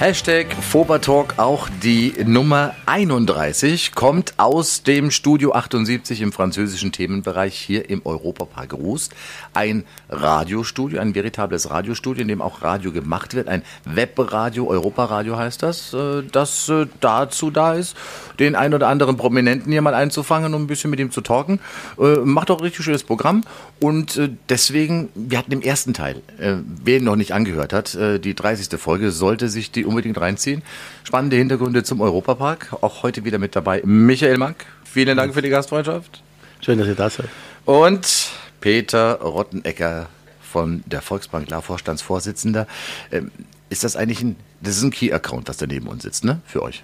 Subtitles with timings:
[0.00, 7.88] Hashtag Fobertalk, auch die Nummer 31, kommt aus dem Studio 78 im französischen Themenbereich hier
[7.88, 9.14] im Europapark Rust.
[9.54, 13.46] Ein Radiostudio, ein veritables Radiostudio, in dem auch Radio gemacht wird.
[13.46, 17.96] Ein Webradio, Europaradio heißt das, äh, das äh, dazu da ist,
[18.40, 21.60] den ein oder anderen Prominenten hier mal einzufangen, um ein bisschen mit ihm zu talken.
[22.00, 23.44] Äh, macht auch richtig schönes Programm
[23.78, 28.80] und deswegen, wir hatten im ersten Teil, wer ihn noch nicht angehört hat, die 30.
[28.80, 30.62] Folge, sollte sich die unbedingt reinziehen.
[31.04, 32.76] Spannende Hintergründe zum Europapark.
[32.80, 34.66] Auch heute wieder mit dabei Michael Mack.
[34.84, 36.22] Vielen Dank für die Gastfreundschaft.
[36.60, 37.28] Schön, dass ihr da seid.
[37.64, 38.30] Und
[38.60, 40.08] Peter Rottenecker
[40.40, 42.66] von der Volksbank La Vorstandsvorsitzender.
[43.10, 43.30] Ähm,
[43.70, 46.40] ist das eigentlich ein, das ist ein Key-Account, was da neben uns sitzt, ne?
[46.46, 46.82] Für euch?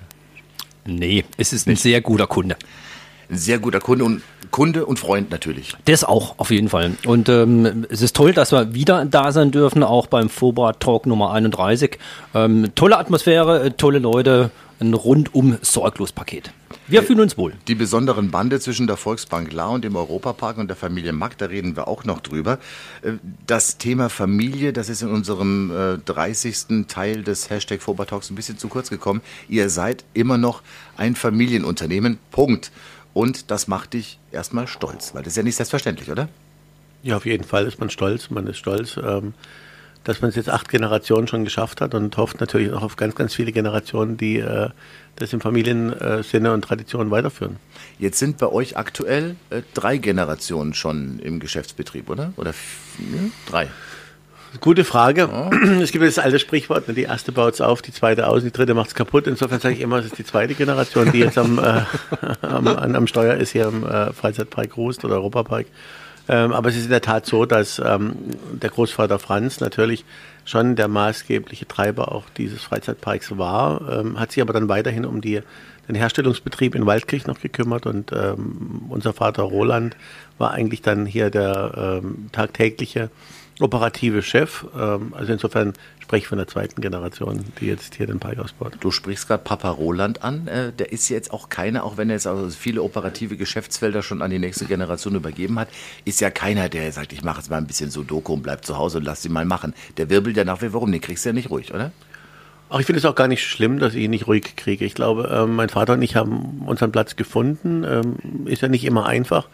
[0.84, 2.56] Nee, es ist ein sehr guter Kunde
[3.30, 5.76] ein sehr guter Kunde und Kunde und Freund natürlich.
[5.84, 6.92] Das auch, auf jeden Fall.
[7.06, 11.06] Und ähm, es ist toll, dass wir wieder da sein dürfen, auch beim FOBA Talk
[11.06, 11.98] Nummer 31.
[12.34, 16.52] Ähm, tolle Atmosphäre, äh, tolle Leute, ein rundum sorglos Paket.
[16.88, 17.52] Wir fühlen uns wohl.
[17.68, 21.46] Die besonderen Bande zwischen der Volksbank La und dem Europapark und der Familie Mack, da
[21.46, 22.58] reden wir auch noch drüber.
[23.02, 23.12] Äh,
[23.46, 26.86] das Thema Familie, das ist in unserem 30.
[26.88, 29.20] Teil des Hashtag FOBA Talks ein bisschen zu kurz gekommen.
[29.48, 30.62] Ihr seid immer noch
[30.96, 32.18] ein Familienunternehmen.
[32.32, 32.72] Punkt.
[33.12, 36.28] Und das macht dich erstmal stolz, weil das ist ja nicht selbstverständlich, oder?
[37.02, 38.30] Ja, auf jeden Fall ist man stolz.
[38.30, 39.34] Man ist stolz, ähm,
[40.04, 43.14] dass man es jetzt acht Generationen schon geschafft hat und hofft natürlich auch auf ganz,
[43.14, 44.70] ganz viele Generationen, die äh,
[45.16, 47.56] das im Familiensinne und Tradition weiterführen.
[47.98, 52.32] Jetzt sind bei euch aktuell äh, drei Generationen schon im Geschäftsbetrieb, oder?
[52.36, 53.30] Oder vier?
[53.46, 53.68] drei?
[54.58, 55.28] Gute Frage.
[55.30, 55.50] Ja.
[55.80, 58.50] Es gibt das alte Sprichwort, ne, die erste baut es auf, die zweite aus, die
[58.50, 59.26] dritte macht es kaputt.
[59.26, 61.82] Insofern sage ich immer, es ist die zweite Generation, die jetzt am, äh,
[62.46, 65.66] am, am, Steuer ist hier im äh, Freizeitpark Rust oder Europapark.
[66.28, 68.14] Ähm, aber es ist in der Tat so, dass ähm,
[68.52, 70.04] der Großvater Franz natürlich
[70.44, 75.20] schon der maßgebliche Treiber auch dieses Freizeitparks war, ähm, hat sich aber dann weiterhin um
[75.20, 75.40] die,
[75.88, 79.96] den Herstellungsbetrieb in Waldkirch noch gekümmert und ähm, unser Vater Roland
[80.38, 83.10] war eigentlich dann hier der ähm, tagtägliche
[83.60, 84.64] operative Chef.
[84.76, 88.74] Ähm, also insofern spreche ich von der zweiten Generation, die jetzt hier den Park ausbaut.
[88.80, 90.46] Du sprichst gerade Papa Roland an.
[90.48, 94.22] Äh, der ist jetzt auch keiner, auch wenn er jetzt also viele operative Geschäftsfelder schon
[94.22, 95.68] an die nächste Generation übergeben hat,
[96.04, 98.76] ist ja keiner, der sagt, ich mache jetzt mal ein bisschen Sudoku und bleib zu
[98.76, 99.74] Hause und lass sie mal machen.
[99.96, 100.92] Der wirbelt ja nach wie vor rum.
[100.92, 101.92] Den kriegst du ja nicht ruhig, oder?
[102.72, 104.84] Ach, ich finde es auch gar nicht schlimm, dass ich ihn nicht ruhig kriege.
[104.84, 107.82] Ich glaube, ähm, mein Vater und ich haben unseren Platz gefunden.
[107.84, 109.48] Ähm, ist ja nicht immer einfach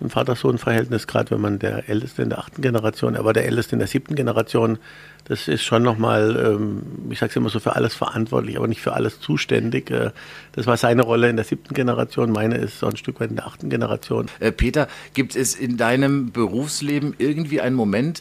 [0.00, 3.78] ein Vater-Sohn-Verhältnis, gerade wenn man der Älteste in der achten Generation, aber der Älteste in
[3.78, 4.78] der siebten Generation,
[5.24, 8.80] das ist schon nochmal, ähm, ich sage es immer so, für alles verantwortlich, aber nicht
[8.80, 9.90] für alles zuständig.
[9.90, 10.10] Äh,
[10.52, 13.36] das war seine Rolle in der siebten Generation, meine ist so ein Stück weit in
[13.36, 14.26] der achten Generation.
[14.40, 18.20] Äh, Peter, gibt es in deinem Berufsleben irgendwie einen Moment,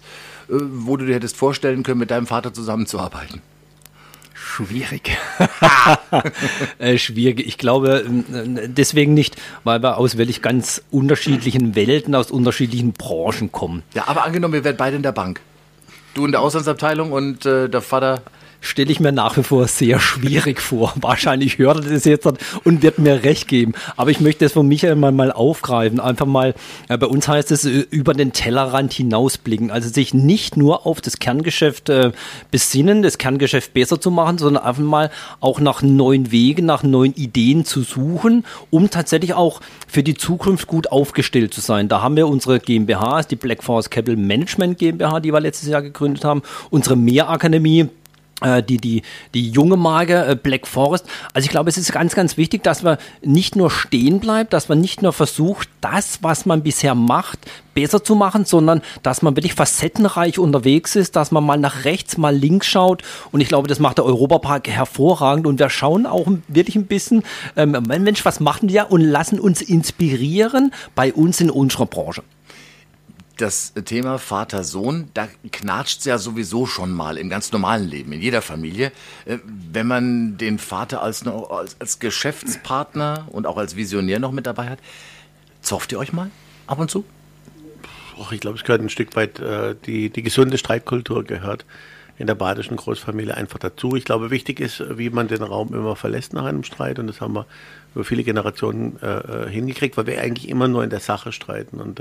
[0.50, 3.42] äh, wo du dir hättest vorstellen können, mit deinem Vater zusammenzuarbeiten?
[4.58, 5.16] Schwierig.
[6.80, 7.46] äh, schwierig.
[7.46, 13.52] Ich glaube äh, deswegen nicht, weil wir aus wirklich ganz unterschiedlichen Welten, aus unterschiedlichen Branchen
[13.52, 13.84] kommen.
[13.94, 15.42] Ja, aber angenommen, wir wären beide in der Bank.
[16.16, 18.24] Du in der Auslandsabteilung und äh, der Vater
[18.62, 20.94] stelle ich mir nach wie vor sehr schwierig vor.
[21.02, 22.28] Wahrscheinlich hört er das jetzt
[22.64, 23.74] und wird mir recht geben.
[23.96, 26.00] Aber ich möchte das von Michael mal, mal aufgreifen.
[26.00, 26.54] Einfach mal,
[26.90, 29.72] äh, bei uns heißt es, äh, über den Tellerrand hinausblicken.
[29.72, 32.12] Also sich nicht nur auf das Kerngeschäft äh,
[32.52, 37.14] besinnen, das Kerngeschäft besser zu machen, sondern einfach mal auch nach neuen Wegen, nach neuen
[37.14, 41.88] Ideen zu suchen, um tatsächlich auch für die Zukunft gut aufgestellt zu sein.
[41.88, 45.82] Da haben wir unsere GmbH, die Black Forest Capital Management GmbH, die wir letztes Jahr
[45.82, 47.88] gegründet haben, unsere Mehrakademie, äh,
[48.42, 49.02] die, die,
[49.34, 51.06] die junge Marke äh, Black Forest.
[51.34, 54.70] Also ich glaube, es ist ganz, ganz wichtig, dass man nicht nur stehen bleibt, dass
[54.70, 57.40] man nicht nur versucht, das, was man bisher macht,
[57.74, 62.18] besser zu machen, sondern dass man wirklich facettenreich unterwegs ist, dass man mal nach rechts,
[62.18, 63.02] mal links schaut.
[63.32, 65.48] Und ich glaube, das macht der Europapark hervorragend.
[65.48, 67.24] Und wir schauen auch wirklich ein bisschen,
[67.56, 72.22] ähm, Mensch, was machen wir und lassen uns inspirieren bei uns in unserer Branche
[73.38, 78.22] das Thema Vater-Sohn, da knatscht es ja sowieso schon mal im ganz normalen Leben, in
[78.22, 78.92] jeder Familie.
[79.26, 84.70] Äh, wenn man den Vater als, als, Geschäftspartner und auch als Visionär noch mit dabei
[84.70, 84.80] hat,
[85.62, 86.32] zofft ihr euch mal
[86.66, 87.06] ab und zu?
[88.32, 91.66] ich glaube, es gehört ein Stück weit, äh, die, die gesunde Streitkultur gehört
[92.18, 93.96] in der badischen Großfamilie einfach dazu.
[93.96, 97.22] Ich glaube, wichtig ist, wie man den Raum immer verlässt nach einem Streit und das
[97.22, 97.46] haben wir
[97.94, 102.00] über viele Generationen äh, hingekriegt, weil wir eigentlich immer nur in der Sache streiten und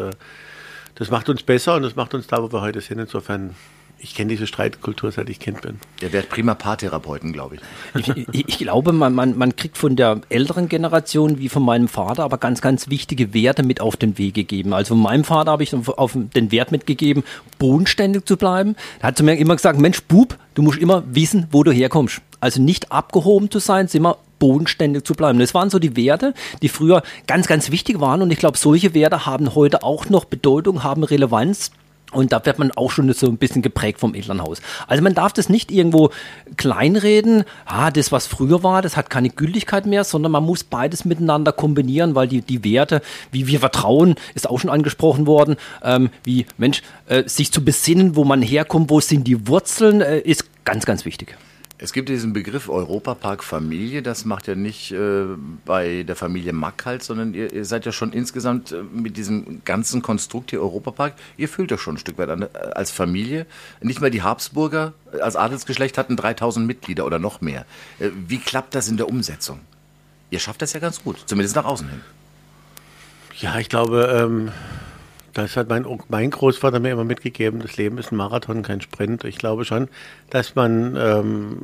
[0.97, 2.99] das macht uns besser und das macht uns da, wo wir heute sind.
[2.99, 3.55] Insofern
[3.99, 5.79] ich kenne diese Streitkultur, seit ich Kind bin.
[6.03, 8.09] Der wird prima Paartherapeuten, glaube ich.
[8.33, 8.49] ich.
[8.49, 12.37] Ich, glaube, man, man, man kriegt von der älteren Generation, wie von meinem Vater, aber
[12.37, 14.75] ganz, ganz wichtige Werte mit auf den Weg gegeben.
[14.75, 17.25] Also von meinem Vater habe ich auf den Wert mitgegeben,
[17.59, 18.77] bodenständig zu bleiben.
[19.01, 22.21] Er hat zu mir immer gesagt, Mensch, Bub, du musst immer wissen, wo du herkommst.
[22.41, 25.39] Also nicht abgehoben zu sein, immer bodenständig zu bleiben.
[25.39, 28.23] Das waren so die Werte, die früher ganz, ganz wichtig waren.
[28.23, 31.71] Und ich glaube, solche Werte haben heute auch noch Bedeutung, haben Relevanz.
[32.13, 34.63] Und da wird man auch schon so ein bisschen geprägt vom Elternhaus.
[34.87, 36.11] Also man darf das nicht irgendwo
[36.57, 41.05] kleinreden, ah, das, was früher war, das hat keine Gültigkeit mehr, sondern man muss beides
[41.05, 46.11] miteinander kombinieren, weil die, die Werte, wie wir vertrauen, ist auch schon angesprochen worden, ähm,
[46.23, 50.45] wie, Mensch, äh, sich zu besinnen, wo man herkommt, wo sind die Wurzeln, äh, ist
[50.65, 51.37] ganz, ganz wichtig.
[51.79, 55.27] Es gibt diesen Begriff Europapark Familie, das macht ja nicht äh,
[55.67, 59.63] bei der Familie Mack halt, sondern ihr, ihr seid ja schon insgesamt äh, mit diesem
[59.65, 63.45] ganzen Konstrukt hier Europapark, ihr fühlt euch schon ein Stück weit an, äh, als Familie.
[63.83, 67.67] Nicht mal die Habsburger äh, als Adelsgeschlecht hatten 3000 Mitglieder oder noch mehr.
[67.99, 69.61] Wie klappt das in der Umsetzung?
[70.31, 72.01] Ihr schafft das ja ganz gut, zumindest nach außen hin.
[73.39, 74.51] Ja, ich glaube, ähm,
[75.37, 79.25] das hat mein, mein Großvater mir immer mitgegeben, das Leben ist ein Marathon, kein Sprint.
[79.25, 79.89] Ich glaube schon,
[80.31, 81.57] dass man ähm,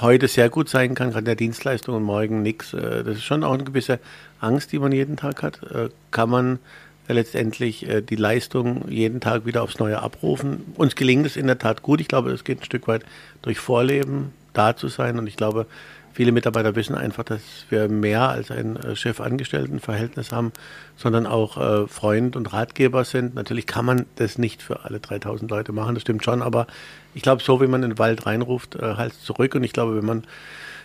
[0.00, 2.72] heute sehr gut sein kann, gerade der Dienstleistung und morgen nichts.
[2.72, 3.98] Äh, das ist schon auch eine gewisse
[4.40, 5.62] Angst, die man jeden Tag hat.
[5.64, 6.60] Äh, kann man
[7.08, 10.62] äh, letztendlich die Leistung jeden Tag wieder aufs Neue abrufen?
[10.76, 12.00] Uns gelingt es in der Tat gut.
[12.00, 13.04] Ich glaube, es geht ein Stück weit
[13.42, 15.18] durch Vorleben, da zu sein.
[15.18, 15.66] Und ich glaube,
[16.14, 20.52] Viele Mitarbeiter wissen einfach, dass wir mehr als ein äh, Chef-Angestellten-Verhältnis haben,
[20.96, 23.34] sondern auch äh, Freund und Ratgeber sind.
[23.34, 26.68] Natürlich kann man das nicht für alle 3000 Leute machen, das stimmt schon, aber
[27.14, 29.56] ich glaube, so wie man in den Wald reinruft, äh, halt zurück.
[29.56, 30.22] Und ich glaube, wenn man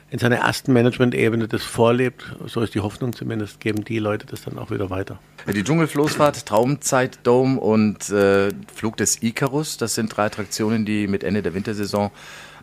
[0.09, 4.41] in seiner ersten Management-Ebene das vorlebt, so ist die Hoffnung zumindest, geben die Leute das
[4.41, 5.19] dann auch wieder weiter.
[5.45, 11.43] Die Dschungelfloßfahrt, Traumzeit-Dome und äh, Flug des Icarus, das sind drei Attraktionen, die mit Ende
[11.43, 12.09] der Wintersaison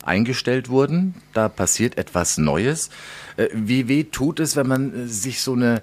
[0.06, 1.14] eingestellt wurden.
[1.32, 2.90] Da passiert etwas Neues.
[3.36, 5.82] Äh, wie weh tut es, wenn man äh, sich so eine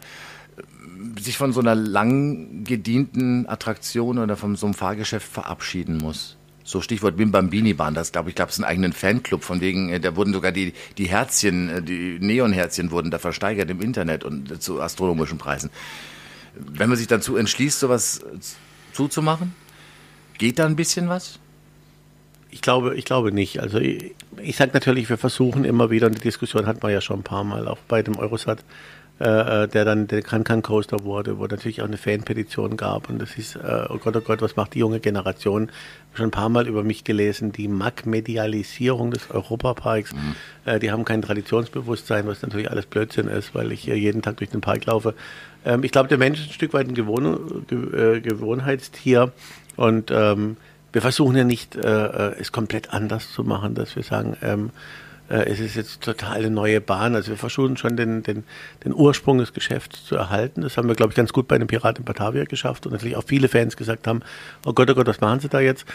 [0.58, 6.38] äh, sich von so einer lang gedienten Attraktion oder von so einem Fahrgeschäft verabschieden muss?
[6.66, 10.02] So Stichwort Bim Bambini Bahn, das glaube ich, gab es einen eigenen Fanclub, von wegen,
[10.02, 14.82] da wurden sogar die, die Herzchen, die Neonherzchen wurden da versteigert im Internet und zu
[14.82, 15.70] astronomischen Preisen.
[16.56, 18.22] Wenn man sich dazu entschließt, sowas
[18.94, 19.54] zuzumachen,
[20.38, 21.40] geht da ein bisschen was?
[22.54, 23.60] Ich glaube, ich glaube nicht.
[23.60, 27.02] Also ich, ich sage natürlich, wir versuchen immer wieder, und die Diskussion hatten wir ja
[27.02, 28.60] schon ein paar Mal, auch bei dem Eurosat,
[29.20, 33.10] äh, äh der dann der Can Coaster wurde, wo natürlich auch eine Fanpetition gab.
[33.10, 35.72] Und das ist, äh, oh Gott, oh Gott, was macht die junge Generation?
[36.14, 40.14] Schon ein paar Mal über mich gelesen, die Mack-Medialisierung des Europaparks.
[40.14, 40.36] Mhm.
[40.66, 44.38] Äh, die haben kein Traditionsbewusstsein, was natürlich alles Blödsinn ist, weil ich hier jeden Tag
[44.38, 45.16] durch den Park laufe.
[45.66, 49.32] Ähm, ich glaube, der Mensch ist ein Stück weit ein Gewohn Ge äh, Gewohnheitstier
[49.76, 50.58] und ähm,
[50.94, 54.70] wir versuchen ja nicht, äh, äh, es komplett anders zu machen, dass wir sagen, ähm,
[55.30, 57.16] äh, es ist jetzt total eine neue Bahn.
[57.16, 58.44] Also wir versuchen schon den, den,
[58.86, 60.62] den Ursprung des Geschäfts zu erhalten.
[60.62, 63.18] Das haben wir, glaube ich, ganz gut bei den Piraten in Batavia geschafft und natürlich
[63.18, 64.22] auch viele Fans gesagt haben,
[64.66, 65.86] oh Gott, oh Gott, was machen sie da jetzt?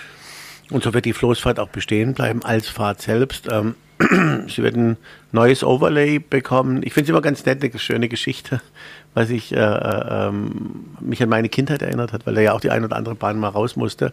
[0.71, 3.49] Und so wird die Floßfahrt auch bestehen bleiben als Fahrt selbst.
[3.51, 3.77] Ähm,
[4.49, 4.97] sie wird ein
[5.33, 6.83] neues Overlay bekommen.
[6.83, 8.61] Ich finde es immer ganz nett, eine schöne Geschichte,
[9.15, 12.61] was ich äh, äh, ähm, mich an meine Kindheit erinnert hat, weil da ja auch
[12.61, 14.13] die ein oder andere Bahn mal raus musste.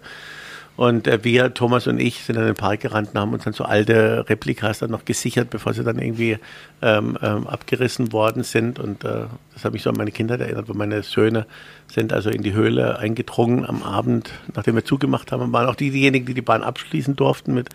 [0.77, 3.53] Und äh, wir, Thomas und ich, sind in den Park gerannt und haben uns dann
[3.53, 6.37] so alte Replikas dann noch gesichert, bevor sie dann irgendwie
[6.81, 8.79] ähm, ähm, abgerissen worden sind.
[8.79, 11.45] Und äh, das hat mich so an meine Kindheit erinnert, wo meine Söhne
[11.87, 15.43] sind also in die Höhle eingedrungen am Abend, nachdem wir zugemacht haben.
[15.43, 17.69] Und waren auch die, diejenigen, die die Bahn abschließen durften mit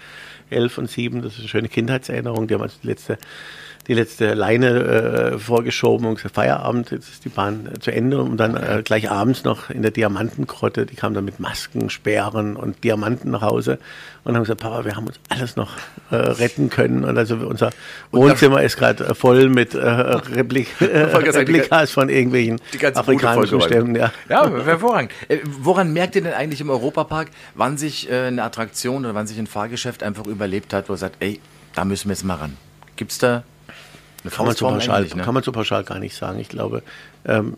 [0.50, 1.22] elf und sieben.
[1.22, 2.48] Das ist eine schöne Kindheitserinnerung.
[2.48, 3.18] Die haben also die letzte
[3.90, 8.22] die letzte Leine äh, vorgeschoben und gesagt, Feierabend, jetzt ist die Bahn äh, zu Ende
[8.22, 12.54] und dann äh, gleich abends noch in der Diamantenkrotte, die kamen dann mit Masken, Sperren
[12.54, 13.80] und Diamanten nach Hause
[14.22, 15.72] und haben gesagt, Papa, wir haben uns alles noch
[16.12, 17.72] äh, retten können und also unser
[18.12, 22.60] Wohnzimmer ist gerade äh, voll mit äh, Replik Replikas von irgendwelchen
[22.94, 23.96] afrikanischen Stämmen.
[23.96, 24.12] Ja.
[24.28, 25.10] ja, hervorragend.
[25.44, 29.48] woran merkt ihr denn eigentlich im Europapark, wann sich eine Attraktion oder wann sich ein
[29.48, 31.40] Fahrgeschäft einfach überlebt hat, wo ihr sagt, ey,
[31.74, 32.56] da müssen wir jetzt mal ran?
[32.94, 33.42] Gibt es da
[34.28, 35.22] kann man, so pauschal, ne?
[35.22, 36.38] kann man so pauschal gar nicht sagen.
[36.38, 36.82] Ich glaube,
[37.24, 37.56] ähm,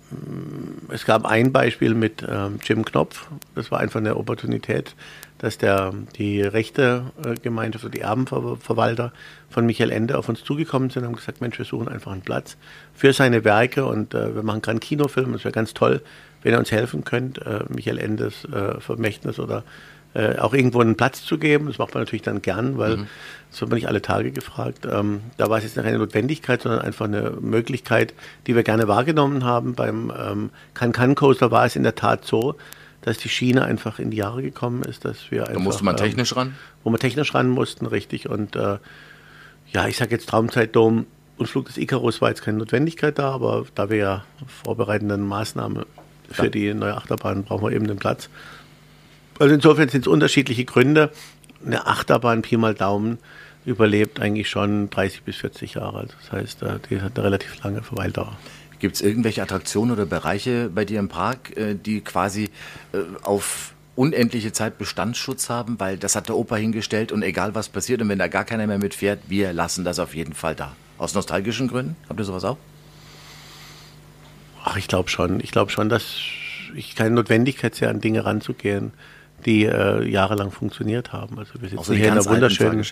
[0.89, 3.27] es gab ein Beispiel mit ähm, Jim Knopf.
[3.55, 4.95] Das war einfach eine Opportunität,
[5.39, 9.13] dass der, die rechte äh, Gemeinschaft oder die Erbenverwalter
[9.51, 12.23] von Michael Ende auf uns zugekommen sind und haben gesagt, Mensch, wir suchen einfach einen
[12.23, 12.57] Platz
[12.95, 15.35] für seine Werke und äh, wir machen gerade einen Kinofilm.
[15.35, 16.01] Es wäre ganz toll,
[16.43, 19.65] wenn ihr uns helfen könnt, äh, Michael Endes äh, Vermächtnis oder
[20.15, 21.67] äh, auch irgendwo einen Platz zu geben.
[21.67, 23.07] Das macht man natürlich dann gern, weil mhm.
[23.51, 24.87] das wird man nicht alle Tage gefragt.
[24.91, 28.15] Ähm, da war es jetzt keine Notwendigkeit, sondern einfach eine Möglichkeit,
[28.47, 29.75] die wir gerne wahrgenommen haben.
[29.75, 32.57] Beim ähm, Can-Can Coaster war es in der Tat so,
[33.01, 35.97] dass die Schiene einfach in die Jahre gekommen ist, dass wir einfach, Da musste man
[35.97, 36.55] technisch ran?
[36.85, 38.29] Wo wir technisch ran mussten, richtig.
[38.29, 38.79] Und äh,
[39.73, 43.65] ja, ich sage jetzt Traumzeitdom und Flug des Icarus war jetzt keine Notwendigkeit da, aber
[43.75, 44.25] da wir ja
[44.63, 45.85] vorbereitende Maßnahmen
[46.31, 48.29] für die neue Achterbahn brauchen wir eben den Platz.
[49.43, 51.11] Also insofern sind es unterschiedliche Gründe.
[51.67, 53.19] Eine Achterbahn, Pi mal Daumen,
[53.65, 55.99] überlebt eigentlich schon 30 bis 40 Jahre.
[55.99, 58.37] Also das heißt, äh, die hat eine relativ lange Verweildauer.
[58.79, 62.51] Gibt es irgendwelche Attraktionen oder Bereiche bei dir im Park, äh, die quasi
[62.93, 65.81] äh, auf unendliche Zeit Bestandsschutz haben?
[65.81, 68.69] Weil das hat der Opa hingestellt und egal was passiert und wenn da gar keiner
[68.69, 70.77] mehr mitfährt, wir lassen das auf jeden Fall da.
[70.99, 71.97] Aus nostalgischen Gründen?
[72.09, 72.59] Habt ihr sowas auch?
[74.63, 75.41] Ach, ich glaube schon.
[75.41, 76.15] Ich glaube schon, dass
[76.77, 78.93] ich keine Notwendigkeit sehe, an Dinge ranzugehen,
[79.45, 81.39] die äh, jahrelang funktioniert haben.
[81.39, 82.85] Also wir sitzen hier in einer wunderschönen,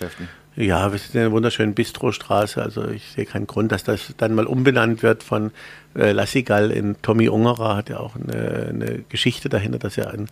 [0.55, 2.61] ja, wir sitzen in einer wunderschönen Bistrostraße.
[2.61, 5.51] Also ich sehe keinen Grund, dass das dann mal umbenannt wird von
[5.95, 7.75] äh, Lassigal in Tommy Ungerer.
[7.75, 10.27] Hat ja auch eine, eine Geschichte dahinter, dass er ein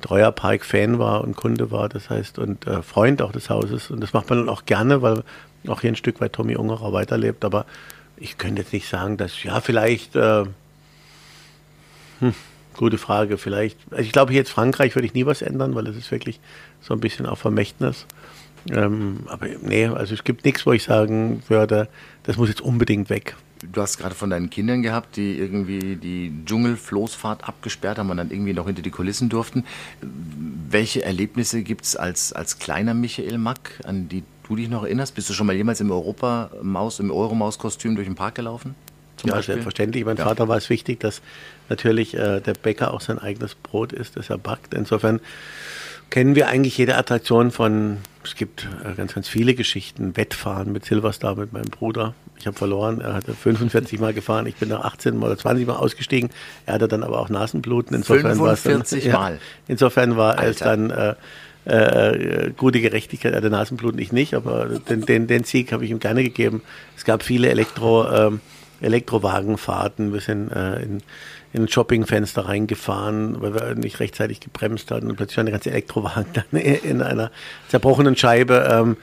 [0.00, 3.90] treuer Park-Fan war und Kunde war, das heißt, und äh, Freund auch des Hauses.
[3.90, 5.22] Und das macht man dann auch gerne, weil
[5.66, 7.44] auch hier ein Stück weit Tommy Ungerer weiterlebt.
[7.44, 7.66] Aber
[8.16, 10.44] ich könnte jetzt nicht sagen, dass, ja, vielleicht, äh,
[12.20, 12.34] hm,
[12.76, 15.96] gute Frage, vielleicht, also ich glaube, jetzt Frankreich würde ich nie was ändern, weil es
[15.96, 16.40] ist wirklich
[16.80, 18.06] so ein bisschen auf Vermächtnis.
[18.70, 21.88] Ähm, aber nee, also es gibt nichts, wo ich sagen würde,
[22.24, 23.36] das muss jetzt unbedingt weg.
[23.72, 28.30] Du hast gerade von deinen Kindern gehabt, die irgendwie die Dschungelfloßfahrt abgesperrt haben und dann
[28.30, 29.64] irgendwie noch hinter die Kulissen durften.
[30.68, 35.14] Welche Erlebnisse gibt es als, als kleiner Michael Mack, an die du dich noch erinnerst?
[35.14, 38.74] Bist du schon mal jemals im Europa-Maus, im Euromaus-Kostüm durch den Park gelaufen?
[39.24, 39.54] Ja, Beispiel?
[39.54, 40.04] selbstverständlich.
[40.04, 40.24] Mein ja.
[40.24, 41.22] Vater war es wichtig, dass
[41.68, 44.74] natürlich äh, der Bäcker auch sein eigenes Brot isst, das er backt.
[44.74, 45.20] Insofern
[46.10, 50.16] kennen wir eigentlich jede Attraktion von, es gibt äh, ganz, ganz viele Geschichten.
[50.16, 52.14] Wettfahren mit Silverstar, mit meinem Bruder.
[52.38, 55.66] Ich habe verloren, er hatte 45 Mal gefahren, ich bin nach 18 Mal oder 20
[55.66, 56.30] Mal ausgestiegen.
[56.66, 57.96] Er hatte dann aber auch Nasenbluten.
[57.96, 59.32] Insofern 45 dann, Mal?
[59.34, 60.50] Ja, insofern war Alter.
[60.50, 60.90] es dann...
[60.90, 61.14] Äh,
[61.68, 65.90] äh, gute Gerechtigkeit, er hatte Nasenbluten, ich nicht, aber den, den, den Sieg habe ich
[65.90, 66.62] ihm gerne gegeben.
[66.96, 68.40] Es gab viele Elektro, ähm,
[68.80, 70.12] Elektrowagenfahrten.
[70.12, 71.02] Wir sind äh, in,
[71.52, 75.70] in ein Shoppingfenster reingefahren, weil wir nicht rechtzeitig gebremst hatten und plötzlich war eine ganze
[75.70, 77.30] Elektrowagen dann in einer
[77.68, 78.68] zerbrochenen Scheibe.
[78.70, 78.96] Ähm,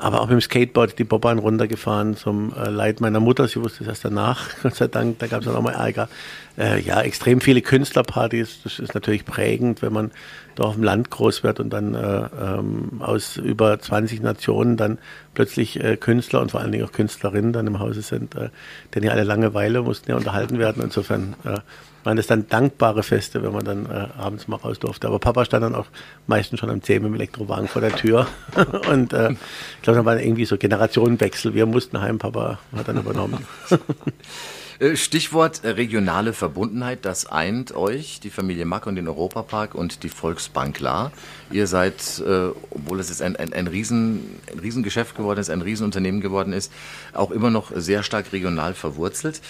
[0.00, 3.46] aber auch mit dem Skateboard die Bobbahn runtergefahren zum äh, Leid meiner Mutter.
[3.48, 5.18] Sie wusste es erst danach, Gott sei Dank.
[5.18, 6.08] Da gab es dann auch mal Ärger.
[6.58, 8.60] Äh, ja, extrem viele Künstlerpartys.
[8.64, 10.10] Das ist natürlich prägend, wenn man
[10.56, 14.98] da auf dem Land groß wird und dann äh, ähm, aus über 20 Nationen dann
[15.34, 18.50] plötzlich äh, Künstler und vor allen Dingen auch Künstlerinnen dann im Hause sind, äh,
[18.94, 20.82] denn ja alle Langeweile mussten ja unterhalten werden.
[20.82, 21.58] Insofern äh,
[22.04, 25.06] waren das dann dankbare Feste, wenn man dann äh, abends mal raus durfte.
[25.06, 25.86] Aber Papa stand dann auch
[26.26, 28.26] meistens schon am 10 im Elektrowagen vor der Tür.
[28.90, 31.54] und äh, ich glaube, da war irgendwie so Generationenwechsel.
[31.54, 33.46] Wir mussten heim, Papa hat dann übernommen.
[34.80, 40.02] Äh, Stichwort äh, regionale Verbundenheit, das eint euch, die Familie Mack und den Europapark und
[40.02, 41.12] die Volksbank La.
[41.50, 45.60] Ihr seid, äh, obwohl es jetzt ein, ein, ein, Riesen, ein Riesengeschäft geworden ist, ein
[45.60, 46.72] Riesenunternehmen geworden ist,
[47.12, 49.42] auch immer noch sehr stark regional verwurzelt.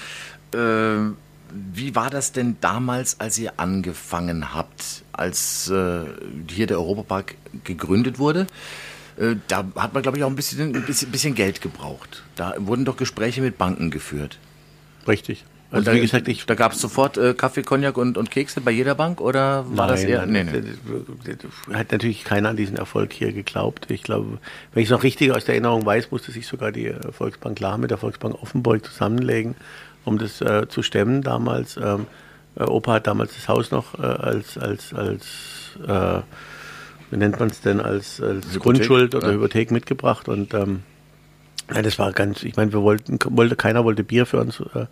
[0.52, 1.12] Äh,
[1.52, 6.00] wie war das denn damals, als ihr angefangen habt, als äh,
[6.48, 8.46] hier der Europapark gegründet wurde?
[9.20, 12.22] Äh, da hat man, glaube ich, auch ein bisschen, ein bisschen, bisschen, Geld gebraucht.
[12.36, 14.38] Da wurden doch Gespräche mit Banken geführt.
[15.06, 15.44] Richtig.
[15.70, 18.60] Also da, wie gesagt, ich, da gab es sofort äh, Kaffee, Cognac und, und Kekse
[18.60, 20.26] bei jeder Bank oder war nein, das eher?
[20.26, 20.62] Nein, nee,
[21.68, 21.76] nee.
[21.76, 23.88] Hat natürlich keiner an diesen Erfolg hier geglaubt.
[23.88, 24.38] Ich glaube,
[24.72, 27.60] wenn ich es noch richtig aus der Erinnerung weiß, musste sich sogar die äh, Volksbank
[27.60, 29.54] La mit der Volksbank Offenburg zusammenlegen
[30.04, 31.76] um das äh, zu stemmen damals.
[31.76, 32.06] Ähm,
[32.56, 35.26] äh, Opa hat damals das Haus noch äh, als, als, als
[37.10, 39.34] wie nennt man es denn, als, als Grundschuld oder ja.
[39.34, 40.82] Hypothek mitgebracht und ähm,
[41.72, 44.86] ja, das war ganz, ich meine, wir wollten, wollte, keiner wollte Bier für uns äh,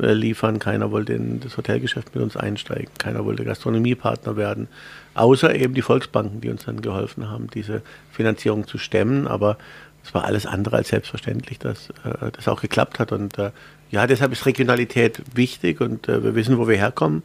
[0.00, 4.68] äh, liefern, keiner wollte in das Hotelgeschäft mit uns einsteigen, keiner wollte Gastronomiepartner werden,
[5.14, 9.58] außer eben die Volksbanken, die uns dann geholfen haben, diese Finanzierung zu stemmen, aber
[10.04, 13.50] es war alles andere als selbstverständlich, dass äh, das auch geklappt hat und äh,
[13.90, 17.22] ja, deshalb ist Regionalität wichtig und äh, wir wissen, wo wir herkommen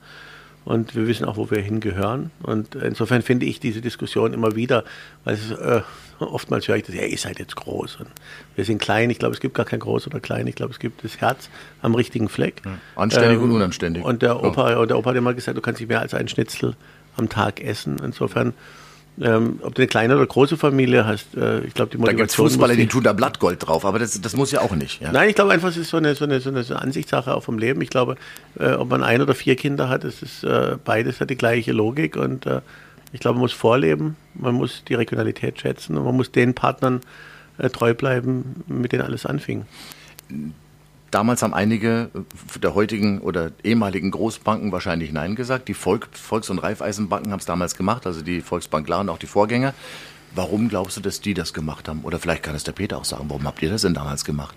[0.67, 2.29] und wir wissen auch, wo wir hingehören.
[2.43, 4.83] Und insofern finde ich diese Diskussion immer wieder,
[5.23, 5.81] weil es, äh,
[6.19, 8.09] oftmals höre ich das, ja, ihr seid jetzt groß und
[8.55, 9.09] wir sind klein.
[9.09, 10.45] Ich glaube, es gibt gar kein groß oder klein.
[10.45, 11.49] Ich glaube, es gibt das Herz
[11.81, 12.61] am richtigen Fleck.
[12.65, 12.77] Ja.
[12.97, 14.03] Anständig ähm, und unanständig.
[14.03, 14.85] Und der Opa, ja.
[14.85, 16.75] der Opa hat immer gesagt, du kannst nicht mehr als einen Schnitzel
[17.15, 17.95] am Tag essen.
[18.03, 18.53] Insofern
[19.19, 22.05] ähm, ob du eine kleine oder große Familie hast, äh, ich glaube, die Motivation.
[22.05, 25.01] Da gibt Fußballer, die tun da Blattgold drauf, aber das, das muss ja auch nicht.
[25.01, 25.11] Ja.
[25.11, 27.57] Nein, ich glaube einfach, es ist so eine, so, eine, so eine Ansichtssache auch vom
[27.57, 27.81] Leben.
[27.81, 28.15] Ich glaube,
[28.59, 31.71] äh, ob man ein oder vier Kinder hat, es ist äh, beides hat die gleiche
[31.71, 32.61] Logik und äh,
[33.11, 37.01] ich glaube, man muss vorleben, man muss die Regionalität schätzen und man muss den Partnern
[37.57, 39.65] äh, treu bleiben, mit denen alles anfing
[41.11, 42.09] Damals haben einige
[42.61, 45.67] der heutigen oder ehemaligen Großbanken wahrscheinlich Nein gesagt.
[45.67, 49.17] Die Volk, Volks- und Raiffeisenbanken haben es damals gemacht, also die Volksbank Klar und auch
[49.17, 49.73] die Vorgänger.
[50.35, 52.01] Warum glaubst du, dass die das gemacht haben?
[52.01, 53.25] Oder vielleicht kann es der Peter auch sagen.
[53.29, 54.55] Warum habt ihr das denn damals gemacht?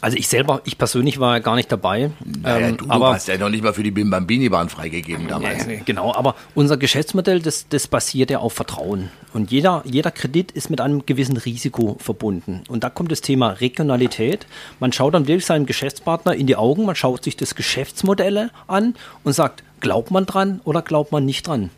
[0.00, 2.10] Also ich selber, ich persönlich war gar nicht dabei.
[2.24, 5.66] Naja, ähm, du, aber, du hast ja noch nicht mal für die Bimbambini-Bahn freigegeben damals.
[5.66, 9.10] Äh, genau, aber unser Geschäftsmodell, das, das basiert ja auf Vertrauen.
[9.34, 12.62] Und jeder, jeder Kredit ist mit einem gewissen Risiko verbunden.
[12.68, 14.46] Und da kommt das Thema Regionalität.
[14.80, 18.94] Man schaut dann wirklich seinem Geschäftspartner in die Augen, man schaut sich das Geschäftsmodell an
[19.24, 21.70] und sagt, glaubt man dran oder glaubt man nicht dran?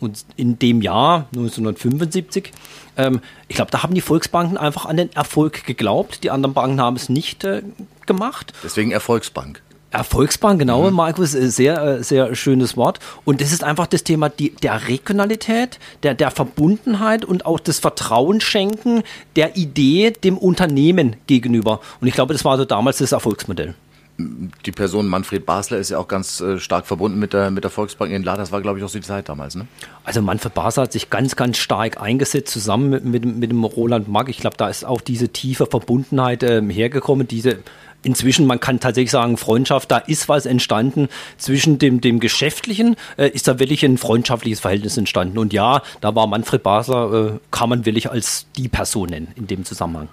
[0.00, 2.52] Und in dem Jahr 1975,
[2.96, 6.22] ähm, ich glaube, da haben die Volksbanken einfach an den Erfolg geglaubt.
[6.24, 7.62] Die anderen Banken haben es nicht äh,
[8.06, 8.52] gemacht.
[8.62, 9.62] Deswegen Erfolgsbank.
[9.90, 10.96] Erfolgsbank, genau, mhm.
[10.96, 13.00] Markus, äh, sehr, äh, sehr schönes Wort.
[13.24, 17.78] Und das ist einfach das Thema die, der Regionalität, der, der Verbundenheit und auch das
[17.78, 19.02] Vertrauen schenken
[19.36, 21.80] der Idee dem Unternehmen gegenüber.
[22.00, 23.74] Und ich glaube, das war so damals das Erfolgsmodell
[24.18, 27.70] die Person Manfred Basler ist ja auch ganz äh, stark verbunden mit der, mit der
[27.70, 28.36] Volksbank in La.
[28.36, 29.68] Das war, glaube ich, auch die Zeit damals, ne?
[30.02, 34.08] Also Manfred Basler hat sich ganz, ganz stark eingesetzt, zusammen mit, mit, mit dem Roland
[34.08, 34.28] Mack.
[34.28, 37.58] Ich glaube, da ist auch diese tiefe Verbundenheit ähm, hergekommen, diese
[38.02, 43.28] inzwischen, man kann tatsächlich sagen, Freundschaft, da ist was entstanden zwischen dem, dem Geschäftlichen, äh,
[43.28, 45.38] ist da wirklich ein freundschaftliches Verhältnis entstanden.
[45.38, 49.46] Und ja, da war Manfred Basler, äh, kann man wirklich als die Person nennen in
[49.46, 50.08] dem Zusammenhang.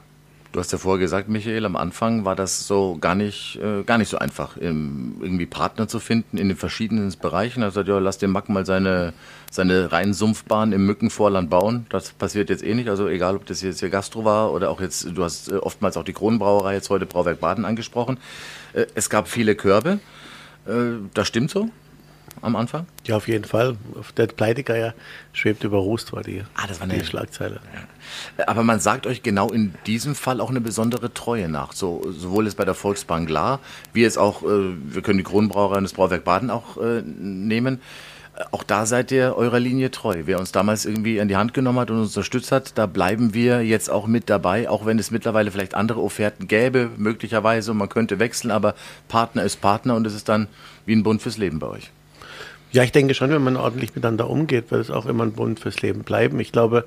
[0.56, 3.98] Du hast ja vorher gesagt, Michael, am Anfang war das so gar nicht, äh, gar
[3.98, 7.62] nicht so einfach, im, irgendwie Partner zu finden in den verschiedenen Bereichen.
[7.62, 9.12] Also ja, lass den Mack mal seine,
[9.52, 11.88] seine reinen Sumpfbahn im Mückenvorland bauen.
[11.90, 12.88] Das passiert jetzt eh nicht.
[12.88, 15.98] Also egal, ob das jetzt hier Gastro war oder auch jetzt, du hast äh, oftmals
[15.98, 18.18] auch die Kronenbrauerei, jetzt heute Brauwerk Baden angesprochen.
[18.72, 20.00] Äh, es gab viele Körbe.
[20.66, 20.72] Äh,
[21.14, 21.70] das stimmt so?
[22.42, 22.86] Am Anfang?
[23.06, 23.78] Ja, auf jeden Fall.
[24.18, 24.94] Der Pleitegeier
[25.34, 27.60] schwebt über Rust, war die, ah, das war eine, die Schlagzeile.
[28.38, 28.48] Ja.
[28.48, 31.74] Aber man sagt euch genau in diesem Fall auch eine besondere Treue nach.
[31.74, 33.60] So, sowohl ist bei der Volksbank klar,
[33.94, 37.82] wie es auch, äh, wir können die Kronenbrauerei und das Brauwerk Baden auch äh, nehmen.
[38.52, 40.24] Auch da seid ihr eurer Linie treu.
[40.26, 43.34] Wer uns damals irgendwie in die Hand genommen hat und uns unterstützt hat, da bleiben
[43.34, 47.78] wir jetzt auch mit dabei, auch wenn es mittlerweile vielleicht andere Offerten gäbe, möglicherweise, und
[47.78, 48.76] man könnte wechseln, aber
[49.08, 50.48] Partner ist Partner und es ist dann
[50.86, 51.92] wie ein Bund fürs Leben bei euch.
[52.76, 55.62] Ja, ich denke schon, wenn man ordentlich miteinander umgeht, wird es auch immer ein Bund
[55.62, 56.42] fürs Leben bleiben.
[56.42, 56.84] Ich glaube,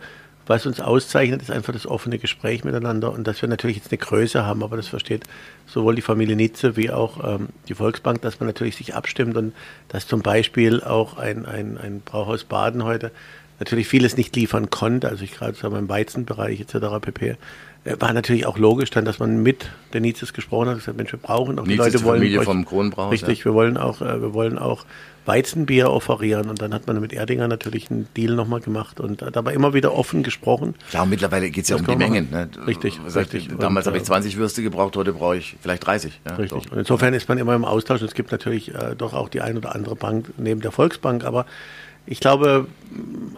[0.47, 3.97] was uns auszeichnet, ist einfach das offene Gespräch miteinander und dass wir natürlich jetzt eine
[3.97, 5.25] Größe haben, aber das versteht
[5.67, 9.55] sowohl die Familie Nitze wie auch ähm, die Volksbank, dass man natürlich sich abstimmt und
[9.89, 13.11] dass zum Beispiel auch ein, ein, ein Brauhaus Baden heute
[13.59, 17.01] natürlich vieles nicht liefern konnte, also ich gerade so im Weizenbereich etc.
[17.01, 17.37] pp.
[17.99, 21.19] War natürlich auch logisch dann, dass man mit der Nizes gesprochen hat, gesagt, Mensch, wir
[21.19, 23.13] brauchen auch die Leute wollen Familie euch, vom Kronbrauhaus.
[23.13, 23.45] Richtig, ja.
[23.47, 24.85] wir wollen auch, äh, wir wollen auch
[25.27, 26.49] Weizenbier offerieren.
[26.49, 29.75] Und dann hat man mit Erdinger natürlich einen Deal nochmal gemacht und hat aber immer
[29.75, 30.75] wieder offen gesprochen.
[30.93, 32.31] Ja, und mittlerweile geht es ja um die Mengen.
[32.31, 32.49] Ne?
[32.67, 33.49] Richtig, richtig.
[33.59, 36.21] Damals habe ich 20 äh, Würste gebraucht, heute brauche ich vielleicht 30.
[36.27, 36.65] Ja, richtig.
[36.65, 36.71] So.
[36.73, 38.01] Und insofern ist man immer im Austausch.
[38.01, 41.25] Und es gibt natürlich äh, doch auch die ein oder andere Bank neben der Volksbank,
[41.25, 41.47] aber
[42.07, 42.67] ich glaube,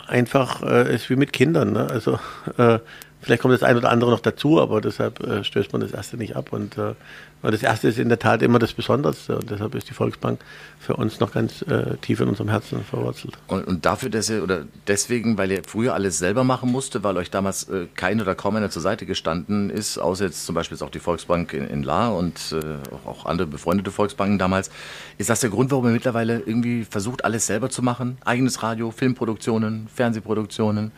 [0.06, 1.72] einfach äh, ist wie mit Kindern.
[1.72, 1.88] Ne?
[1.90, 2.20] Also
[2.56, 2.78] äh,
[3.20, 6.16] vielleicht kommt das ein oder andere noch dazu, aber deshalb äh, stößt man das erste
[6.16, 6.52] nicht ab.
[6.52, 6.94] Und äh,
[7.42, 10.40] weil das erste ist in der Tat immer das Besonderste und deshalb ist die Volksbank
[10.78, 13.34] für uns noch ganz äh, tief in unserem Herzen verwurzelt.
[13.46, 17.16] Und, und, dafür, dass ihr, oder deswegen, weil ihr früher alles selber machen musste, weil
[17.16, 20.76] euch damals äh, kein oder kaum einer zur Seite gestanden ist, außer jetzt zum Beispiel
[20.82, 24.70] auch die Volksbank in, in La und äh, auch andere befreundete Volksbanken damals,
[25.16, 28.18] ist das der Grund, warum ihr mittlerweile irgendwie versucht, alles selber zu machen?
[28.24, 30.92] Eigenes Radio, Filmproduktionen, Fernsehproduktionen,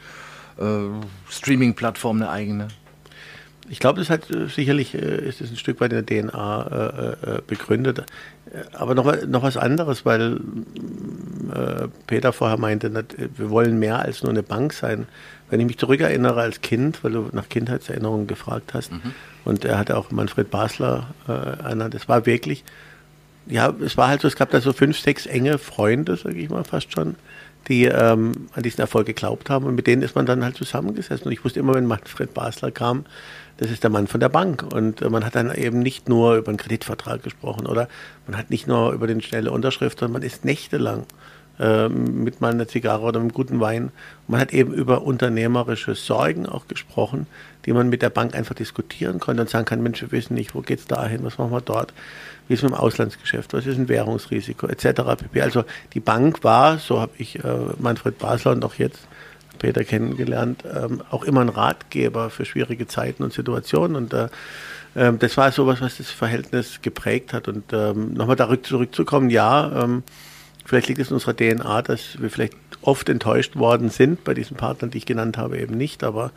[1.29, 2.69] Streaming-Plattform eine eigene?
[3.69, 7.17] Ich glaube, das hat äh, sicherlich äh, ist es ein Stück weit in der DNA
[7.25, 8.01] äh, äh, begründet.
[8.01, 8.03] Äh,
[8.75, 10.41] aber noch, noch was anderes, weil
[11.55, 15.07] äh, Peter vorher meinte, wir wollen mehr als nur eine Bank sein.
[15.49, 19.15] Wenn ich mich zurückerinnere als Kind, weil du nach Kindheitserinnerungen gefragt hast, mhm.
[19.45, 21.09] und er hatte auch Manfred Basler
[21.63, 22.65] einer, das war wirklich,
[23.47, 26.49] ja, es war halt so, es gab da so fünf, sechs enge Freunde, sage ich
[26.49, 27.17] mal fast schon,
[27.69, 31.27] die ähm, an diesen Erfolg geglaubt haben und mit denen ist man dann halt zusammengesessen.
[31.27, 33.05] Und ich wusste immer, wenn Manfred Basler kam,
[33.59, 34.65] das ist der Mann von der Bank.
[34.75, 37.89] Und äh, man hat dann eben nicht nur über einen Kreditvertrag gesprochen oder
[38.27, 41.07] man hat nicht nur über den schnelle Unterschrift, sondern man ist nächtelang
[41.61, 43.93] äh, mit mal einer Zigarre oder einem guten Wein.
[44.27, 47.27] Man hat eben über unternehmerische Sorgen auch gesprochen,
[47.65, 50.55] die man mit der Bank einfach diskutieren konnte und sagen kann, Mensch, wir wissen nicht,
[50.55, 51.93] wo geht's da hin, was machen wir dort,
[52.49, 55.03] wie ist mit dem Auslandsgeschäft, was ist ein Währungsrisiko, etc.
[55.17, 55.43] pp.
[55.43, 59.07] Also die Bank war, so habe ich äh, Manfred Basler und auch jetzt
[59.59, 63.97] Peter kennengelernt, ähm, auch immer ein Ratgeber für schwierige Zeiten und Situationen.
[63.97, 64.29] Und äh,
[64.95, 67.49] äh, das war sowas, was das Verhältnis geprägt hat.
[67.49, 70.03] Und ähm, nochmal da zurückzukommen, ja, ähm,
[70.65, 74.57] vielleicht liegt es in unserer DNA, dass wir vielleicht oft enttäuscht worden sind bei diesen
[74.57, 76.03] Partnern, die ich genannt habe, eben nicht.
[76.03, 76.33] Aber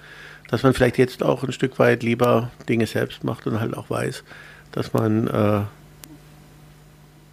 [0.50, 3.90] dass man vielleicht jetzt auch ein Stück weit lieber Dinge selbst macht und halt auch
[3.90, 4.24] weiß,
[4.72, 5.62] dass man äh,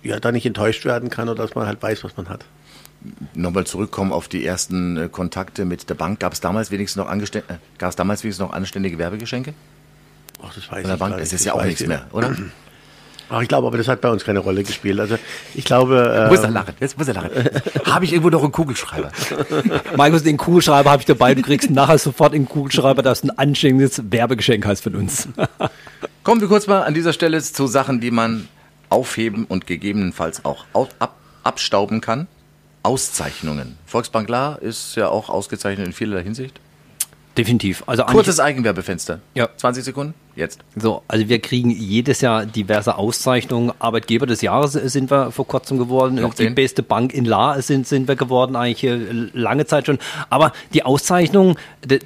[0.03, 2.45] ja da nicht enttäuscht werden kann oder dass man halt weiß, was man hat.
[3.35, 6.21] Nochmal zurückkommen auf die ersten äh, Kontakte mit der Bank.
[6.21, 7.43] Gab es damals wenigstens noch äh,
[7.79, 9.55] gab es damals wenigstens noch anständige Werbegeschenke?
[10.41, 12.37] Ach, das weiß Von der ich Bank, ist ja auch nichts mehr, oder?
[13.29, 15.01] Ach, ich glaube, aber das hat bei uns keine Rolle gespielt.
[15.01, 15.17] Also
[15.55, 16.27] ich glaube.
[16.29, 17.31] Muss er ähm, lachen, jetzt muss er lachen.
[17.87, 19.11] Habe ich irgendwo noch einen Kugelschreiber?
[19.97, 21.35] Markus, den Kugelschreiber habe ich dabei.
[21.35, 25.29] Du kriegst nachher sofort den Kugelschreiber, dass du ein anständiges Werbegeschenk hast von uns.
[26.25, 28.49] Kommen wir kurz mal an dieser Stelle zu Sachen, die man
[28.93, 32.29] aufheben und gegebenenfalls auch au- ab, abstauben kann.
[32.85, 33.79] Auszeichnungen.
[33.87, 36.61] Volksbank La ist ja auch ausgezeichnet in vielerlei Hinsicht.
[37.37, 37.83] Definitiv.
[37.87, 39.21] Also Kurzes Eigenwerbefenster.
[39.35, 39.49] Ja.
[39.57, 40.61] 20 Sekunden, jetzt.
[40.77, 43.73] So, also wir kriegen jedes Jahr diverse Auszeichnungen.
[43.79, 46.17] Arbeitgeber des Jahres sind wir vor kurzem geworden.
[46.17, 49.99] Noch die beste Bank in La sind, sind wir geworden, eigentlich äh, lange Zeit schon.
[50.29, 51.57] Aber die Auszeichnung,